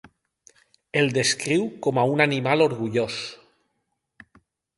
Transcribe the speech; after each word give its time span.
El 1.01 1.13
descriu 1.17 1.67
com 1.87 1.99
a 1.99 2.07
un 2.15 2.25
animal 2.27 2.65
orgullós? 2.69 3.19